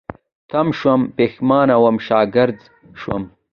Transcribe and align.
تم 0.49 0.67
شوم، 0.79 1.01
پيښمانه 1.17 1.75
وم، 1.79 1.97
شاګرځ 2.07 2.59
شوم 2.99 3.23